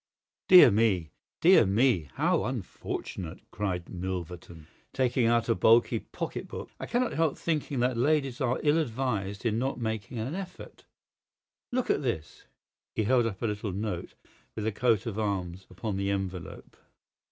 [0.47, 6.71] "Dear me, dear me, how unfortunate!" cried Milverton, taking out a bulky pocket book.
[6.79, 10.85] "I cannot help thinking that ladies are ill advised in not making an effort.
[11.71, 12.45] Look at this!"
[12.95, 14.15] He held up a little note
[14.55, 16.77] with a coat of arms upon the envelope.